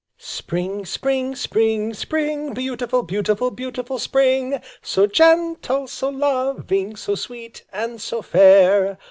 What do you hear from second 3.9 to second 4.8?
Spring!